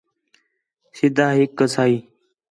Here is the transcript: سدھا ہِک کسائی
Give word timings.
سدھا 0.97 1.27
ہِک 1.37 1.51
کسائی 1.57 1.97